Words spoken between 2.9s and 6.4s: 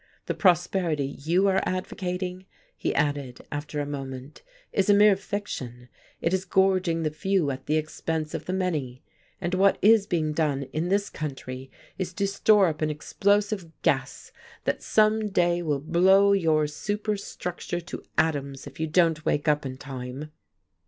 added, after a moment, "is a mere fiction, it